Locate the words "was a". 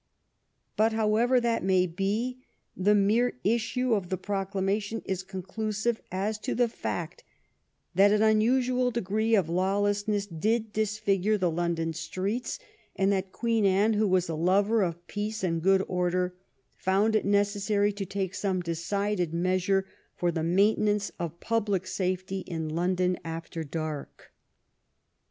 14.07-14.33